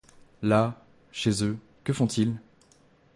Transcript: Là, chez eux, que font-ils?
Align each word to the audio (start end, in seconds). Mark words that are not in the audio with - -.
Là, 0.41 0.83
chez 1.11 1.43
eux, 1.43 1.59
que 1.83 1.93
font-ils? 1.93 2.35